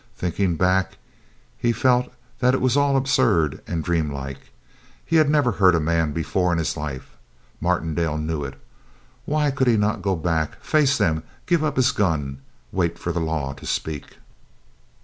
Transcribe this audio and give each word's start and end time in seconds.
Thinking 0.17 0.55
back, 0.55 0.97
he 1.59 1.71
felt 1.71 2.11
that 2.39 2.55
it 2.55 2.59
was 2.59 2.75
all 2.75 2.97
absurd 2.97 3.61
and 3.67 3.83
dreamlike. 3.83 4.49
He 5.05 5.17
had 5.17 5.29
never 5.29 5.51
hurt 5.51 5.75
a 5.75 5.79
man 5.79 6.11
before 6.11 6.51
in 6.51 6.57
his 6.57 6.75
life. 6.75 7.17
Martindale 7.59 8.17
knew 8.17 8.43
it. 8.43 8.59
Why 9.25 9.51
could 9.51 9.67
he 9.67 9.77
not 9.77 10.01
go 10.01 10.15
back, 10.15 10.59
face 10.63 10.97
them, 10.97 11.21
give 11.45 11.63
up 11.63 11.75
his 11.75 11.91
gun, 11.91 12.39
wait 12.71 12.97
for 12.97 13.11
the 13.11 13.21
law 13.21 13.53
to 13.53 13.67
speak? 13.67 14.17